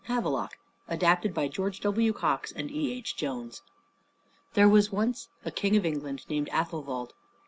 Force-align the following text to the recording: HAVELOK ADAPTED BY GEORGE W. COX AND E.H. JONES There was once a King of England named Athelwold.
HAVELOK 0.05 0.57
ADAPTED 0.87 1.31
BY 1.31 1.47
GEORGE 1.49 1.79
W. 1.81 2.11
COX 2.11 2.51
AND 2.51 2.71
E.H. 2.71 3.15
JONES 3.17 3.61
There 4.55 4.67
was 4.67 4.91
once 4.91 5.29
a 5.45 5.51
King 5.51 5.75
of 5.77 5.85
England 5.85 6.25
named 6.27 6.49
Athelwold. 6.51 7.11